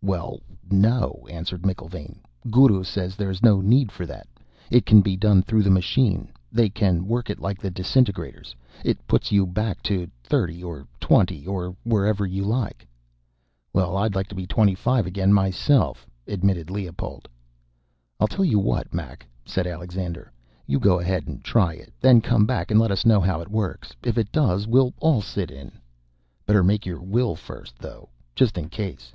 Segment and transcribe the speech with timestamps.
[0.00, 0.40] "Well,
[0.70, 2.16] no," answered McIlvaine.
[2.50, 4.26] "Guru says there's no need for that
[4.70, 9.06] it can be done through the machine; they can work it like the disintegrators; it
[9.06, 12.86] puts you back to thirty or twenty or wherever you like."
[13.74, 17.28] "Well, I'd like to be twenty five myself again," admitted Leopold.
[18.18, 20.32] "I'll tell you what, Mac," said Alexander.
[20.66, 23.50] "You go ahead and try it; then come back and let us know how it
[23.50, 23.94] works.
[24.02, 25.70] If it does, we'll all sit in."
[26.46, 29.12] "Better make your will first, though, just in case."